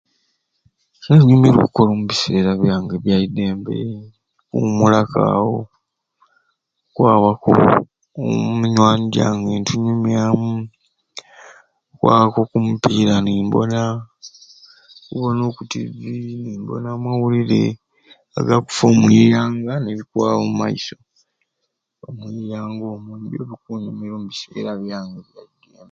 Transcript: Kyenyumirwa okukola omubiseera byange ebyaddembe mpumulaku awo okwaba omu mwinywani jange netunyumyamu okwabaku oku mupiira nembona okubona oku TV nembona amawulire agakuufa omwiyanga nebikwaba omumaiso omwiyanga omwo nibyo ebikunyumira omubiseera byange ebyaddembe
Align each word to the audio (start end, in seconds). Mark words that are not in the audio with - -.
Kyenyumirwa 1.01 1.61
okukola 1.63 1.89
omubiseera 1.93 2.51
byange 2.61 2.93
ebyaddembe 2.97 3.73
mpumulaku 4.49 5.17
awo 5.31 5.55
okwaba 6.87 7.27
omu 8.23 8.37
mwinywani 8.57 9.05
jange 9.15 9.49
netunyumyamu 9.57 10.49
okwabaku 11.93 12.37
oku 12.41 12.57
mupiira 12.65 13.15
nembona 13.25 13.79
okubona 15.03 15.41
oku 15.49 15.61
TV 15.71 15.95
nembona 16.43 16.87
amawulire 16.97 17.63
agakuufa 18.39 18.83
omwiyanga 18.91 19.73
nebikwaba 19.79 20.35
omumaiso 20.41 20.97
omwiyanga 22.07 22.85
omwo 22.95 23.13
nibyo 23.17 23.41
ebikunyumira 23.45 24.13
omubiseera 24.15 24.71
byange 24.83 25.17
ebyaddembe 25.21 25.79